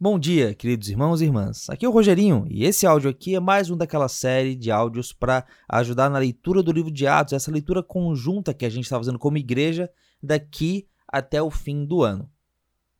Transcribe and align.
Bom 0.00 0.16
dia, 0.16 0.54
queridos 0.54 0.88
irmãos 0.88 1.20
e 1.20 1.24
irmãs. 1.24 1.68
Aqui 1.68 1.84
é 1.84 1.88
o 1.88 1.90
Rogerinho 1.90 2.46
e 2.48 2.64
esse 2.64 2.86
áudio 2.86 3.10
aqui 3.10 3.34
é 3.34 3.40
mais 3.40 3.68
um 3.68 3.76
daquela 3.76 4.08
série 4.08 4.54
de 4.54 4.70
áudios 4.70 5.12
para 5.12 5.44
ajudar 5.68 6.08
na 6.08 6.20
leitura 6.20 6.62
do 6.62 6.70
livro 6.70 6.88
de 6.88 7.04
Atos, 7.04 7.32
essa 7.32 7.50
leitura 7.50 7.82
conjunta 7.82 8.54
que 8.54 8.64
a 8.64 8.70
gente 8.70 8.84
está 8.84 8.96
fazendo 8.96 9.18
como 9.18 9.38
igreja 9.38 9.90
daqui 10.22 10.86
até 11.08 11.42
o 11.42 11.50
fim 11.50 11.84
do 11.84 12.04
ano. 12.04 12.30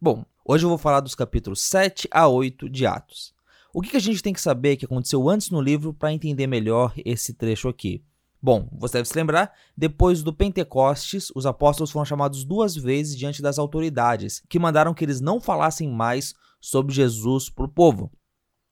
Bom, 0.01 0.25
hoje 0.45 0.65
eu 0.65 0.69
vou 0.69 0.77
falar 0.77 0.99
dos 0.99 1.15
capítulos 1.15 1.61
7 1.61 2.09
a 2.11 2.27
8 2.27 2.69
de 2.69 2.85
Atos. 2.85 3.33
O 3.73 3.81
que 3.81 3.97
a 3.97 4.01
gente 4.01 4.21
tem 4.21 4.33
que 4.33 4.41
saber 4.41 4.77
que 4.77 4.85
aconteceu 4.85 5.29
antes 5.29 5.51
no 5.51 5.61
livro 5.61 5.95
para 5.95 6.13
entender 6.13 6.49
melhor 6.49 6.93
esse 7.05 7.33
trecho 7.33 7.69
aqui? 7.69 8.03
Bom, 8.41 8.69
você 8.73 8.99
deve 8.99 9.09
se 9.09 9.17
lembrar, 9.17 9.53
depois 9.77 10.23
do 10.23 10.33
Pentecostes, 10.33 11.33
os 11.35 11.45
apóstolos 11.45 11.91
foram 11.91 12.05
chamados 12.05 12.45
duas 12.45 12.77
vezes 12.77 13.17
diante 13.17 13.43
das 13.43 13.59
autoridades, 13.59 14.43
que 14.49 14.59
mandaram 14.59 14.95
que 14.95 15.05
eles 15.05 15.21
não 15.21 15.41
falassem 15.41 15.91
mais 15.91 16.35
sobre 16.61 16.95
Jesus 16.95 17.51
para 17.51 17.65
o 17.65 17.69
povo. 17.69 18.13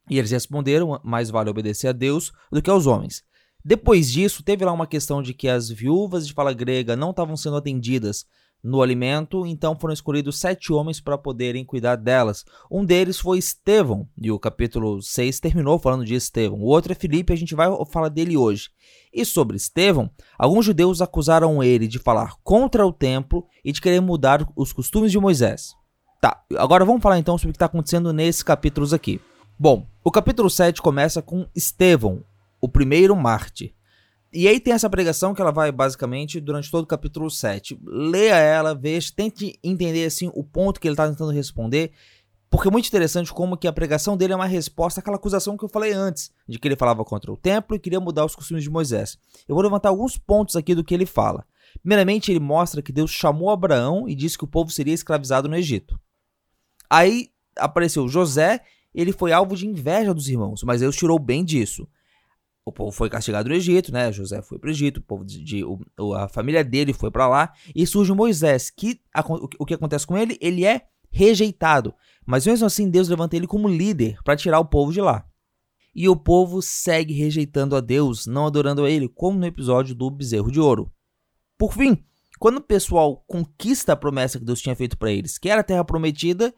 E 0.09 0.19
eles 0.19 0.31
responderam: 0.31 1.01
mais 1.03 1.31
vale 1.31 1.51
obedecer 1.51 1.89
a 1.89 1.93
Deus 1.93 2.33
do 2.51 2.63
que 2.63 2.71
aos 2.71 2.87
homens. 2.87 3.25
Depois 3.65 4.13
disso, 4.13 4.45
teve 4.45 4.65
lá 4.65 4.73
uma 4.73 4.87
questão 4.87 5.21
de 5.21 5.35
que 5.35 5.49
as 5.49 5.69
viúvas 5.69 6.25
de 6.27 6.33
fala 6.33 6.53
grega 6.53 6.95
não 6.95 7.11
estavam 7.11 7.37
sendo 7.37 7.57
atendidas 7.57 8.25
no 8.67 8.83
alimento, 8.83 9.47
então 9.47 9.79
foram 9.79 9.95
escolhidos 9.95 10.41
sete 10.41 10.73
homens 10.73 11.01
para 11.01 11.17
poderem 11.17 11.65
cuidar 11.65 11.95
delas. 11.95 12.45
Um 12.69 12.85
deles 12.85 13.21
foi 13.21 13.39
Estevão, 13.39 14.09
e 14.21 14.33
o 14.33 14.41
capítulo 14.41 15.01
6 15.01 15.39
terminou 15.39 15.79
falando 15.79 16.05
de 16.05 16.17
Estevão. 16.17 16.59
O 16.59 16.67
outro 16.67 16.91
é 16.91 16.97
Filipe, 16.97 17.33
a 17.33 17.37
gente 17.37 17.55
vai 17.55 17.69
falar 17.87 18.09
dele 18.09 18.37
hoje. 18.37 18.71
E 19.15 19.25
sobre 19.25 19.57
Estevão, 19.57 20.11
alguns 20.37 20.65
judeus 20.65 21.01
acusaram 21.01 21.63
ele 21.63 21.87
de 21.87 22.01
falar 22.01 22.35
contra 22.43 22.85
o 22.85 22.93
templo 22.93 23.47
e 23.65 23.71
de 23.71 23.81
querer 23.81 24.01
mudar 24.01 24.45
os 24.57 24.73
costumes 24.73 25.13
de 25.13 25.21
Moisés. 25.21 25.73
Tá, 26.21 26.43
agora 26.57 26.85
vamos 26.85 27.03
falar 27.03 27.21
então 27.21 27.39
sobre 27.39 27.51
o 27.51 27.53
que 27.53 27.57
está 27.57 27.67
acontecendo 27.67 28.13
nesses 28.13 28.43
capítulos 28.43 28.93
aqui. 28.93 29.21
Bom, 29.57 29.87
o 30.03 30.11
capítulo 30.11 30.51
7 30.51 30.83
começa 30.83 31.23
com 31.23 31.47
Estevão, 31.55 32.25
o 32.61 32.69
primeiro 32.69 33.15
mártir. 33.15 33.76
E 34.39 34.47
aí 34.47 34.61
tem 34.61 34.75
essa 34.75 34.91
pregação 34.91 35.33
que 35.33 35.41
ela 35.41 35.51
vai 35.51 35.73
basicamente 35.73 36.43
durante 36.43 36.71
todo 36.71 36.85
o 36.85 36.87
capítulo 36.87 37.31
7. 37.31 37.81
Leia 37.83 38.35
ela, 38.35 38.75
veja, 38.75 39.11
tente 39.17 39.59
entender 39.65 40.05
assim 40.05 40.31
o 40.35 40.45
ponto 40.45 40.79
que 40.79 40.87
ele 40.87 40.93
está 40.93 41.09
tentando 41.09 41.31
responder, 41.31 41.93
porque 42.51 42.69
é 42.69 42.71
muito 42.71 42.87
interessante 42.87 43.33
como 43.33 43.57
que 43.57 43.67
a 43.67 43.73
pregação 43.73 44.15
dele 44.15 44.35
é 44.35 44.37
uma 44.37 44.45
resposta 44.45 45.01
àquela 45.01 45.17
acusação 45.17 45.57
que 45.57 45.65
eu 45.65 45.71
falei 45.71 45.95
antes, 45.95 46.31
de 46.47 46.59
que 46.59 46.69
ele 46.69 46.77
falava 46.77 47.03
contra 47.03 47.33
o 47.33 47.37
templo 47.37 47.75
e 47.75 47.79
queria 47.79 47.99
mudar 47.99 48.27
os 48.27 48.37
costumes 48.37 48.63
de 48.63 48.69
Moisés. 48.69 49.17
Eu 49.49 49.55
vou 49.55 49.65
levantar 49.65 49.89
alguns 49.89 50.19
pontos 50.19 50.55
aqui 50.55 50.75
do 50.75 50.85
que 50.85 50.93
ele 50.93 51.07
fala. 51.07 51.47
Primeiramente, 51.81 52.31
ele 52.31 52.39
mostra 52.39 52.83
que 52.83 52.93
Deus 52.93 53.13
chamou 53.13 53.49
Abraão 53.49 54.07
e 54.07 54.15
disse 54.15 54.37
que 54.37 54.45
o 54.45 54.49
povo 54.49 54.71
seria 54.71 54.93
escravizado 54.93 55.49
no 55.49 55.57
Egito. 55.57 55.99
Aí 56.91 57.31
apareceu 57.57 58.07
José, 58.07 58.61
ele 58.95 59.13
foi 59.13 59.33
alvo 59.33 59.57
de 59.57 59.67
inveja 59.67 60.13
dos 60.13 60.29
irmãos, 60.29 60.63
mas 60.63 60.83
Deus 60.83 60.95
tirou 60.95 61.19
bem 61.19 61.43
disso. 61.43 61.89
O 62.67 62.73
povo 62.73 62.91
foi 62.91 63.09
castigado 63.09 63.49
no 63.49 63.55
Egito, 63.55 63.93
né? 63.93 64.11
José 64.11 64.43
foi 64.43 64.59
para 64.59 64.67
o 64.67 64.71
Egito, 64.71 64.99
o 64.99 65.03
povo 65.03 65.25
de, 65.25 65.65
o, 65.65 66.15
a 66.15 66.29
família 66.29 66.65
dele 66.65 66.93
foi 66.93 67.13
para 67.13 67.29
lá 67.29 67.53
e 67.73 67.87
surge 67.87 68.13
Moisés, 68.13 68.71
que 68.71 69.01
a, 69.15 69.25
o 69.59 69.65
que 69.65 69.75
acontece 69.75 70.05
com 70.05 70.19
ele? 70.19 70.37
Ele 70.41 70.65
é 70.65 70.83
rejeitado, 71.09 71.95
mas 72.27 72.45
mesmo 72.45 72.67
assim 72.67 72.91
Deus 72.91 73.09
levanta 73.09 73.37
ele 73.37 73.47
como 73.47 73.69
líder 73.69 74.19
para 74.25 74.37
tirar 74.37 74.59
o 74.59 74.65
povo 74.65 74.93
de 74.93 75.01
lá. 75.01 75.25
E 75.95 76.09
o 76.09 76.17
povo 76.17 76.61
segue 76.61 77.15
rejeitando 77.15 77.77
a 77.77 77.81
Deus, 77.81 78.27
não 78.27 78.47
adorando 78.47 78.85
a 78.85 78.91
ele, 78.91 79.09
como 79.09 79.39
no 79.39 79.47
episódio 79.47 79.95
do 79.95 80.11
bezerro 80.11 80.51
de 80.51 80.61
ouro. 80.61 80.93
Por 81.57 81.73
fim, 81.73 82.05
quando 82.39 82.59
o 82.59 82.63
pessoal 82.63 83.25
conquista 83.27 83.93
a 83.93 83.97
promessa 83.97 84.39
que 84.39 84.45
Deus 84.45 84.61
tinha 84.61 84.77
feito 84.77 84.99
para 84.99 85.11
eles, 85.11 85.39
que 85.39 85.49
era 85.49 85.61
a 85.61 85.65
terra 85.65 85.85
prometida, 85.85 86.53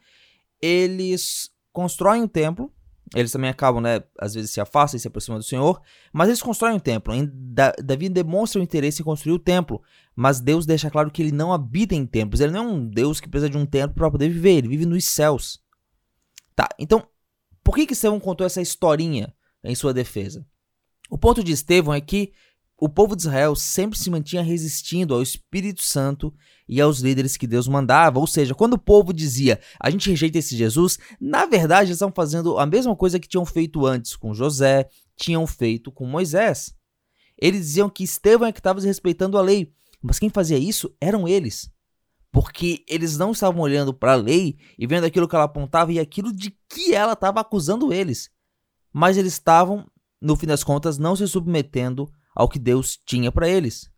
eles 0.61 1.51
constroem 1.73 2.23
um 2.23 2.29
templo. 2.29 2.73
Eles 3.15 3.33
também 3.33 3.49
acabam, 3.49 3.81
né? 3.81 4.03
Às 4.19 4.35
vezes 4.35 4.51
se 4.51 4.61
afastam 4.61 4.97
e 4.97 5.01
se 5.01 5.09
aproximam 5.09 5.39
do 5.39 5.45
Senhor. 5.45 5.81
Mas 6.13 6.29
eles 6.29 6.43
constroem 6.43 6.77
um 6.77 6.79
templo. 6.79 7.15
Davi 7.83 8.09
demonstra 8.09 8.61
o 8.61 8.63
interesse 8.65 9.01
em 9.01 9.05
construir 9.05 9.33
o 9.33 9.39
templo. 9.39 9.83
Mas 10.15 10.41
Deus 10.41 10.67
deixa 10.67 10.91
claro 10.91 11.11
que 11.11 11.23
ele 11.23 11.33
não 11.33 11.53
habita 11.53 11.95
em 11.95 12.05
templos. 12.05 12.41
Ele 12.41 12.53
não 12.53 12.65
é 12.65 12.67
um 12.69 12.87
Deus 12.87 13.21
que 13.21 13.29
precisa 13.29 13.49
de 13.49 13.57
um 13.57 13.65
templo 13.65 13.95
para 13.95 14.11
poder 14.11 14.29
viver. 14.29 14.59
Ele 14.59 14.69
vive 14.69 14.85
nos 14.85 15.05
céus. 15.05 15.61
Tá, 16.55 16.69
então, 16.79 17.07
por 17.63 17.75
que 17.75 17.87
que 17.87 17.93
Estevão 17.93 18.19
contou 18.19 18.47
essa 18.47 18.61
historinha 18.61 19.33
em 19.63 19.75
sua 19.75 19.95
defesa? 19.95 20.45
O 21.09 21.17
ponto 21.17 21.43
de 21.43 21.53
Estevão 21.53 21.95
é 21.95 22.01
que 22.01 22.33
o 22.81 22.89
povo 22.89 23.17
de 23.17 23.23
Israel 23.23 23.57
sempre 23.57 23.99
se 23.99 24.09
mantinha 24.09 24.41
resistindo 24.41 25.13
ao 25.13 25.21
Espírito 25.21 25.83
Santo 25.83 26.33
e 26.69 26.81
aos 26.81 27.01
líderes 27.01 27.37
que 27.37 27.47
Deus 27.47 27.67
mandava. 27.67 28.21
Ou 28.21 28.27
seja, 28.27 28.55
quando 28.55 28.75
o 28.75 28.79
povo 28.79 29.13
dizia 29.13 29.59
a 29.81 29.91
gente 29.91 30.09
rejeita 30.09 30.39
esse 30.39 30.57
Jesus, 30.57 30.97
na 31.21 31.45
verdade 31.45 31.89
eles 31.89 31.97
estavam 31.97 32.15
fazendo 32.15 32.57
a 32.57 32.65
mesma 32.65 32.95
coisa 32.95 33.19
que 33.19 33.27
tinham 33.27 33.45
feito 33.45 33.85
antes 33.85 34.15
com 34.15 34.33
José, 34.33 34.89
tinham 35.17 35.45
feito 35.45 35.91
com 35.91 36.07
Moisés. 36.07 36.73
Eles 37.37 37.67
diziam 37.67 37.91
que 37.91 38.05
Estevão 38.05 38.47
é 38.47 38.53
que 38.53 38.61
estava 38.61 38.81
respeitando 38.81 39.37
a 39.37 39.43
lei, 39.43 39.73
mas 40.01 40.21
quem 40.21 40.31
fazia 40.31 40.59
isso 40.59 40.95
eram 41.01 41.27
eles. 41.27 41.69
Porque 42.31 42.85
eles 42.87 43.19
não 43.19 43.33
estavam 43.33 43.61
olhando 43.61 43.93
para 43.93 44.13
a 44.13 44.17
lei 44.17 44.57
e 44.79 44.87
vendo 44.87 45.05
aquilo 45.05 45.27
que 45.27 45.35
ela 45.35 45.47
apontava 45.47 45.93
e 45.93 45.99
aquilo 45.99 46.33
de 46.33 46.57
que 46.69 46.95
ela 46.95 47.15
estava 47.15 47.41
acusando 47.41 47.93
eles. 47.93 48.31
Mas 48.93 49.17
eles 49.17 49.33
estavam, 49.33 49.85
no 50.21 50.37
fim 50.37 50.47
das 50.47 50.63
contas, 50.63 50.99
não 50.99 51.17
se 51.17 51.27
submetendo 51.27 52.09
ao 52.39 52.49
que 52.49 52.59
Deus 52.61 52.97
tinha 53.05 53.33
para 53.33 53.49
eles. 53.49 53.91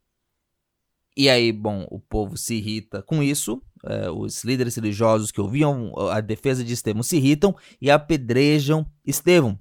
E 1.14 1.28
aí, 1.28 1.52
bom, 1.52 1.86
o 1.90 2.00
povo 2.00 2.38
se 2.38 2.54
irrita 2.54 3.02
com 3.02 3.22
isso, 3.22 3.62
é, 3.84 4.10
os 4.10 4.42
líderes 4.42 4.74
religiosos 4.76 5.30
que 5.30 5.40
ouviam 5.40 5.92
a 6.10 6.22
defesa 6.22 6.64
de 6.64 6.72
Estevão 6.72 7.02
se 7.02 7.18
irritam 7.18 7.54
e 7.78 7.90
apedrejam 7.90 8.86
Estevão. 9.04 9.58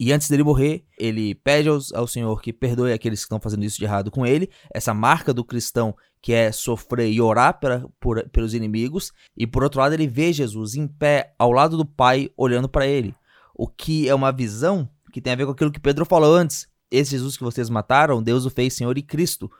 E 0.00 0.10
antes 0.10 0.28
dele 0.28 0.42
morrer, 0.42 0.86
ele 0.98 1.34
pede 1.34 1.68
aos, 1.68 1.92
ao 1.92 2.06
Senhor 2.06 2.40
que 2.40 2.50
perdoe 2.52 2.94
aqueles 2.94 3.20
que 3.20 3.24
estão 3.24 3.38
fazendo 3.38 3.64
isso 3.64 3.78
de 3.78 3.84
errado 3.84 4.10
com 4.10 4.24
ele, 4.24 4.48
essa 4.72 4.94
marca 4.94 5.34
do 5.34 5.44
cristão 5.44 5.94
que 6.22 6.32
é 6.32 6.50
sofrer 6.50 7.10
e 7.10 7.20
orar 7.20 7.60
pra, 7.60 7.84
por, 8.00 8.26
pelos 8.30 8.54
inimigos, 8.54 9.12
e 9.36 9.46
por 9.46 9.62
outro 9.62 9.80
lado, 9.80 9.92
ele 9.92 10.06
vê 10.06 10.32
Jesus 10.32 10.76
em 10.76 10.88
pé 10.88 11.34
ao 11.38 11.52
lado 11.52 11.76
do 11.76 11.84
Pai, 11.84 12.30
olhando 12.36 12.68
para 12.68 12.86
ele, 12.86 13.14
o 13.54 13.68
que 13.68 14.08
é 14.08 14.14
uma 14.14 14.32
visão 14.32 14.88
que 15.12 15.20
tem 15.20 15.32
a 15.32 15.36
ver 15.36 15.44
com 15.44 15.52
aquilo 15.52 15.70
que 15.70 15.80
Pedro 15.80 16.06
falou 16.06 16.34
antes, 16.34 16.71
esse 16.92 17.12
Jesus 17.12 17.36
que 17.36 17.42
vocês 17.42 17.70
mataram, 17.70 18.22
Deus 18.22 18.44
o 18.44 18.50
fez 18.50 18.74
Senhor 18.74 18.96
e 18.98 19.02
Cristo. 19.02 19.50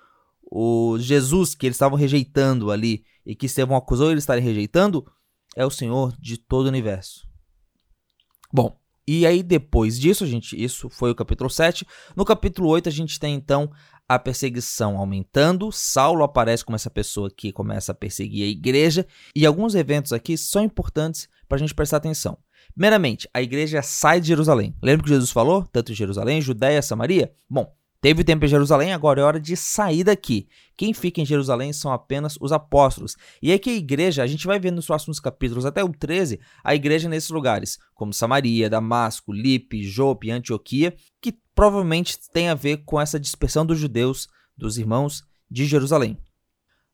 O 0.43 0.99
Jesus 0.99 1.55
que 1.55 1.67
eles 1.67 1.77
estavam 1.77 1.97
rejeitando 1.97 2.71
ali 2.71 3.05
e 3.25 3.35
que 3.35 3.47
Estevão 3.47 3.77
acusou 3.77 4.11
eles 4.11 4.23
estarem 4.23 4.45
rejeitando 4.45 5.05
é 5.57 5.65
o 5.65 5.71
Senhor 5.71 6.15
de 6.21 6.37
todo 6.37 6.67
o 6.67 6.69
universo. 6.69 7.27
Bom, 8.53 8.79
e 9.09 9.27
aí 9.27 9.43
depois 9.43 9.99
disso, 9.99 10.27
gente, 10.27 10.63
isso 10.63 10.91
foi 10.91 11.11
o 11.11 11.15
capítulo 11.15 11.49
7. 11.49 11.87
No 12.15 12.25
capítulo 12.25 12.69
8 12.69 12.91
a 12.91 12.93
gente 12.93 13.19
tem 13.19 13.35
então 13.35 13.73
a 14.07 14.19
perseguição 14.19 14.99
aumentando. 14.99 15.73
Saulo 15.73 16.23
aparece 16.23 16.65
como 16.65 16.77
essa 16.77 16.91
pessoa 16.91 17.31
que 17.31 17.51
começa 17.51 17.93
a 17.93 17.95
perseguir 17.95 18.45
a 18.45 18.51
igreja 18.51 19.07
e 19.35 19.47
alguns 19.47 19.75
eventos 19.75 20.13
aqui 20.13 20.37
são 20.37 20.63
importantes 20.63 21.29
para 21.49 21.57
a 21.57 21.59
gente 21.59 21.75
prestar 21.75 21.97
atenção. 21.97 22.37
Primeiramente, 22.75 23.29
a 23.33 23.43
igreja 23.43 23.83
sai 23.83 24.21
de 24.21 24.29
Jerusalém. 24.29 24.75
Lembra 24.83 25.05
que 25.05 25.11
Jesus 25.11 25.31
falou? 25.31 25.65
Tanto 25.73 25.95
Jerusalém, 25.95 26.41
Judéia, 26.41 26.81
Samaria? 26.81 27.33
Bom, 27.49 27.73
teve 28.01 28.25
tempo 28.25 28.45
em 28.45 28.49
Jerusalém, 28.49 28.93
agora 28.93 29.21
é 29.21 29.25
hora 29.25 29.41
de 29.41 29.57
sair 29.57 30.05
daqui. 30.05 30.49
Quem 30.77 30.95
fica 30.95 31.21
em 31.21 31.27
Jerusalém 31.27 31.73
são 31.73 31.93
apenas 31.93 32.37
os 32.41 32.51
apóstolos. 32.51 33.17
E 33.43 33.53
é 33.53 33.59
que 33.59 33.71
a 33.71 33.75
igreja, 33.75 34.23
a 34.23 34.27
gente 34.27 34.47
vai 34.47 34.59
ver 34.59 34.71
nos 34.71 34.87
próximos 34.87 35.21
capítulos, 35.21 35.67
até 35.67 35.85
o 35.85 35.93
13, 35.93 36.41
a 36.65 36.75
igreja 36.75 37.09
nesses 37.09 37.31
lugares, 37.31 37.79
como 37.95 38.13
Samaria, 38.13 38.71
Damasco, 38.71 39.33
Lipe, 39.33 39.85
Jope, 39.85 40.31
Antioquia, 40.31 40.95
que 41.21 41.35
provavelmente 41.55 42.19
tem 42.33 42.49
a 42.49 42.55
ver 42.55 42.79
com 42.79 43.01
essa 43.01 43.21
dispersão 43.21 43.67
dos 43.67 43.79
judeus, 43.79 44.29
dos 44.57 44.79
irmãos 44.79 45.23
de 45.51 45.67
Jerusalém. 45.67 46.19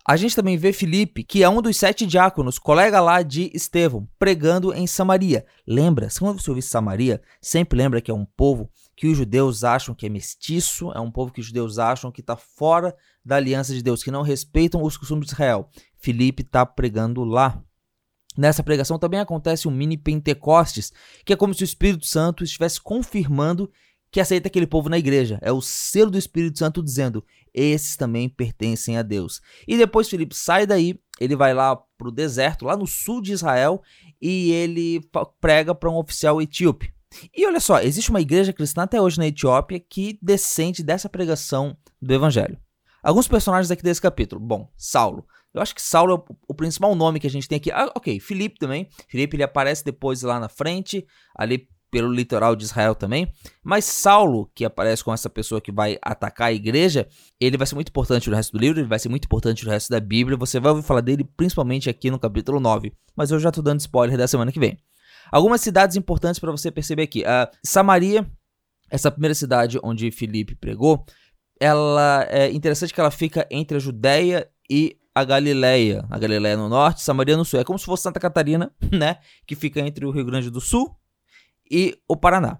A 0.08 0.16
gente 0.16 0.34
também 0.34 0.56
vê 0.56 0.72
Filipe, 0.72 1.22
que 1.22 1.42
é 1.42 1.48
um 1.50 1.60
dos 1.60 1.76
sete 1.76 2.06
diáconos, 2.06 2.58
colega 2.58 2.98
lá 2.98 3.20
de 3.20 3.50
Estevão, 3.52 4.08
pregando 4.18 4.72
em 4.72 4.86
Samaria. 4.86 5.44
Lembra, 5.66 6.08
quando 6.18 6.40
você 6.40 6.48
ouvir 6.48 6.62
Samaria, 6.62 7.20
sempre 7.42 7.76
lembra 7.76 8.00
que 8.00 8.10
é 8.10 8.14
um 8.14 8.24
povo 8.24 8.70
que 8.96 9.06
os 9.06 9.18
judeus 9.18 9.64
acham 9.64 9.94
que 9.94 10.06
é 10.06 10.08
mestiço, 10.08 10.90
é 10.92 10.98
um 10.98 11.10
povo 11.10 11.30
que 11.30 11.40
os 11.40 11.46
judeus 11.46 11.78
acham 11.78 12.10
que 12.10 12.22
está 12.22 12.38
fora 12.38 12.96
da 13.22 13.36
aliança 13.36 13.74
de 13.74 13.82
Deus, 13.82 14.02
que 14.02 14.10
não 14.10 14.22
respeitam 14.22 14.82
os 14.82 14.96
costumes 14.96 15.26
de 15.26 15.34
Israel. 15.34 15.68
Filipe 15.98 16.42
está 16.42 16.64
pregando 16.64 17.22
lá. 17.22 17.62
Nessa 18.34 18.62
pregação 18.62 18.98
também 18.98 19.20
acontece 19.20 19.68
um 19.68 19.70
mini 19.70 19.98
Pentecostes, 19.98 20.90
que 21.22 21.34
é 21.34 21.36
como 21.36 21.52
se 21.52 21.62
o 21.62 21.66
Espírito 21.66 22.06
Santo 22.06 22.42
estivesse 22.42 22.80
confirmando 22.80 23.70
que 24.10 24.20
aceita 24.20 24.48
aquele 24.48 24.66
povo 24.66 24.88
na 24.88 24.98
igreja. 24.98 25.38
É 25.42 25.52
o 25.52 25.60
selo 25.60 26.10
do 26.10 26.18
Espírito 26.18 26.58
Santo 26.58 26.82
dizendo: 26.82 27.24
esses 27.52 27.96
também 27.96 28.28
pertencem 28.28 28.96
a 28.96 29.02
Deus. 29.02 29.40
E 29.66 29.76
depois 29.76 30.08
Filipe 30.08 30.34
sai 30.34 30.66
daí, 30.66 30.98
ele 31.20 31.36
vai 31.36 31.52
lá 31.52 31.76
para 31.76 32.08
o 32.08 32.12
deserto, 32.12 32.64
lá 32.64 32.76
no 32.76 32.86
sul 32.86 33.20
de 33.20 33.32
Israel, 33.32 33.82
e 34.20 34.52
ele 34.52 35.00
prega 35.40 35.74
para 35.74 35.90
um 35.90 35.96
oficial 35.96 36.40
etíope. 36.40 36.92
E 37.34 37.46
olha 37.46 37.60
só, 37.60 37.80
existe 37.80 38.10
uma 38.10 38.20
igreja 38.20 38.52
cristã 38.52 38.82
até 38.82 39.00
hoje 39.00 39.18
na 39.18 39.26
Etiópia 39.26 39.80
que 39.80 40.18
descende 40.22 40.82
dessa 40.82 41.08
pregação 41.08 41.76
do 42.00 42.12
evangelho. 42.12 42.58
Alguns 43.02 43.26
personagens 43.26 43.70
aqui 43.70 43.82
desse 43.82 44.02
capítulo. 44.02 44.40
Bom, 44.40 44.70
Saulo. 44.76 45.26
Eu 45.54 45.62
acho 45.62 45.74
que 45.74 45.80
Saulo 45.80 46.12
é 46.12 46.14
o, 46.16 46.24
o 46.48 46.54
principal 46.54 46.94
nome 46.94 47.18
que 47.18 47.26
a 47.26 47.30
gente 47.30 47.48
tem 47.48 47.56
aqui. 47.56 47.70
Ah, 47.72 47.90
ok, 47.96 48.20
Filipe 48.20 48.58
também. 48.58 48.88
Filipe 49.08 49.36
ele 49.36 49.42
aparece 49.42 49.82
depois 49.84 50.22
lá 50.22 50.38
na 50.38 50.48
frente, 50.48 51.06
ali 51.34 51.68
pelo 51.90 52.12
litoral 52.12 52.54
de 52.54 52.64
Israel 52.64 52.94
também. 52.94 53.32
Mas 53.62 53.84
Saulo, 53.84 54.50
que 54.54 54.64
aparece 54.64 55.02
com 55.02 55.12
essa 55.12 55.28
pessoa 55.28 55.60
que 55.60 55.72
vai 55.72 55.98
atacar 56.02 56.48
a 56.48 56.52
igreja, 56.52 57.06
ele 57.40 57.56
vai 57.56 57.66
ser 57.66 57.74
muito 57.74 57.88
importante 57.88 58.28
no 58.28 58.36
resto 58.36 58.52
do 58.52 58.58
livro, 58.58 58.80
ele 58.80 58.88
vai 58.88 58.98
ser 58.98 59.08
muito 59.08 59.24
importante 59.24 59.64
no 59.64 59.70
resto 59.70 59.90
da 59.90 60.00
Bíblia. 60.00 60.36
Você 60.36 60.60
vai 60.60 60.72
ouvir 60.72 60.84
falar 60.84 61.00
dele 61.00 61.24
principalmente 61.36 61.88
aqui 61.88 62.10
no 62.10 62.18
capítulo 62.18 62.60
9. 62.60 62.92
Mas 63.16 63.30
eu 63.30 63.38
já 63.38 63.50
tô 63.50 63.62
dando 63.62 63.80
spoiler 63.80 64.16
da 64.16 64.28
semana 64.28 64.52
que 64.52 64.60
vem. 64.60 64.78
Algumas 65.30 65.60
cidades 65.60 65.96
importantes 65.96 66.40
para 66.40 66.50
você 66.50 66.70
perceber 66.70 67.02
aqui. 67.02 67.22
Uh, 67.22 67.56
Samaria, 67.62 68.26
essa 68.90 69.10
primeira 69.10 69.34
cidade 69.34 69.78
onde 69.82 70.10
Filipe 70.10 70.54
pregou, 70.54 71.04
ela 71.60 72.26
é 72.30 72.50
interessante 72.50 72.94
que 72.94 73.00
ela 73.00 73.10
fica 73.10 73.46
entre 73.50 73.76
a 73.76 73.80
Judéia 73.80 74.48
e 74.70 74.96
a 75.14 75.24
Galileia. 75.24 76.06
A 76.10 76.18
Galileia 76.18 76.56
no 76.56 76.68
norte, 76.68 77.02
Samaria 77.02 77.36
no 77.36 77.44
sul. 77.44 77.60
É 77.60 77.64
como 77.64 77.78
se 77.78 77.84
fosse 77.84 78.04
Santa 78.04 78.20
Catarina, 78.20 78.72
né? 78.92 79.18
Que 79.46 79.54
fica 79.54 79.80
entre 79.80 80.06
o 80.06 80.10
Rio 80.10 80.24
Grande 80.24 80.50
do 80.50 80.60
Sul 80.60 80.97
e 81.70 81.98
o 82.08 82.16
Paraná. 82.16 82.58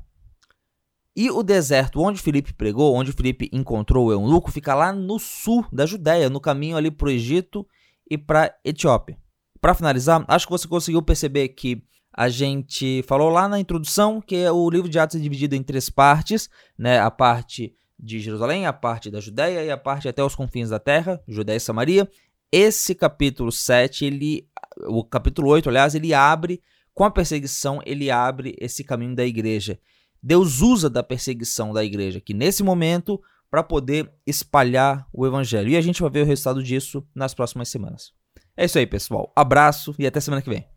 E 1.17 1.31
o 1.31 1.43
deserto 1.43 2.01
onde 2.01 2.23
Felipe 2.23 2.53
pregou, 2.53 2.95
onde 2.95 3.11
Felipe 3.13 3.51
encontrou 3.53 4.07
o 4.07 4.13
eunuco, 4.13 4.53
fica 4.53 4.75
lá 4.75 4.93
no 4.93 5.19
sul 5.19 5.67
da 5.73 5.85
Judéia, 5.85 6.31
no 6.31 6.41
caminho 6.41 6.77
ali 6.77 6.91
para 6.91 7.09
o 7.09 7.11
Egito 7.11 7.67
e 8.09 8.17
para 8.17 8.55
Etiópia. 8.65 9.19
Para 9.61 9.75
finalizar, 9.75 10.25
acho 10.29 10.47
que 10.47 10.53
você 10.53 10.69
conseguiu 10.69 11.03
perceber 11.03 11.49
que 11.49 11.83
a 12.13 12.29
gente 12.29 13.03
falou 13.03 13.31
lá 13.31 13.49
na 13.49 13.59
introdução 13.59 14.21
que 14.21 14.49
o 14.49 14.71
livro 14.71 14.89
de 14.89 14.99
Atos 14.99 15.17
é 15.17 15.19
dividido 15.19 15.55
em 15.55 15.63
três 15.63 15.91
partes, 15.91 16.49
né? 16.79 17.01
A 17.01 17.11
parte 17.11 17.75
de 17.99 18.21
Jerusalém, 18.21 18.67
a 18.67 18.73
parte 18.73 19.11
da 19.11 19.21
Judéia 19.21 19.65
e 19.65 19.71
a 19.71 19.77
parte 19.77 20.09
até 20.09 20.23
os 20.23 20.35
confins 20.35 20.71
da 20.71 20.79
terra, 20.79 21.21
Judéia 21.27 21.57
e 21.57 21.61
Samaria. 21.61 22.09
Esse 22.51 22.95
capítulo 22.95 23.51
7, 23.51 24.05
ele, 24.05 24.49
o 24.87 25.05
capítulo 25.05 25.49
8, 25.49 25.69
aliás, 25.69 25.95
ele 25.95 26.15
abre 26.15 26.63
com 26.99 27.05
a 27.05 27.11
perseguição, 27.13 27.81
ele 27.87 28.11
abre 28.11 28.57
esse 28.59 28.83
caminho 28.83 29.15
da 29.15 29.25
igreja. 29.25 29.79
Deus 30.21 30.61
usa 30.61 30.91
da 30.91 31.01
perseguição 31.01 31.73
da 31.73 31.85
igreja 31.85 32.19
aqui 32.19 32.35
nesse 32.35 32.61
momento 32.65 33.23
para 33.49 33.63
poder 33.63 34.13
espalhar 34.27 35.07
o 35.13 35.25
evangelho. 35.25 35.69
E 35.69 35.77
a 35.77 35.81
gente 35.81 36.03
vai 36.03 36.11
ver 36.11 36.23
o 36.23 36.27
resultado 36.27 36.61
disso 36.61 37.07
nas 37.15 37.35
próximas 37.35 37.69
semanas. 37.69 38.11
É 38.57 38.65
isso 38.65 38.79
aí, 38.79 38.85
pessoal. 38.85 39.33
Abraço 39.37 39.95
e 39.97 40.09
até 40.09 40.19
semana 40.19 40.43
que 40.43 40.51
vem. 40.51 40.69